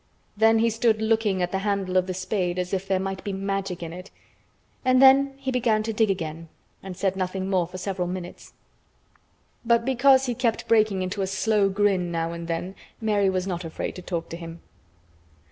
Then 0.35 0.57
he 0.57 0.71
stood 0.71 0.99
looking 0.99 1.43
at 1.43 1.51
the 1.51 1.59
handle 1.59 1.95
of 1.95 2.07
the 2.07 2.15
spade 2.15 2.57
as 2.57 2.73
if 2.73 2.87
there 2.87 2.99
might 2.99 3.23
be 3.23 3.31
Magic 3.33 3.83
in 3.83 3.93
it, 3.93 4.09
and 4.83 4.99
then 4.99 5.35
he 5.37 5.51
began 5.51 5.83
to 5.83 5.93
dig 5.93 6.09
again 6.09 6.49
and 6.81 6.97
said 6.97 7.15
nothing 7.15 7.51
for 7.67 7.77
several 7.77 8.07
minutes. 8.07 8.53
But 9.63 9.85
because 9.85 10.25
he 10.25 10.33
kept 10.33 10.67
breaking 10.67 11.03
into 11.03 11.21
a 11.21 11.27
slow 11.27 11.69
grin 11.69 12.11
now 12.11 12.31
and 12.31 12.47
then, 12.47 12.73
Mary 12.99 13.29
was 13.29 13.45
not 13.45 13.63
afraid 13.63 13.95
to 13.95 14.01
talk 14.01 14.27
to 14.29 14.37
him. 14.37 14.61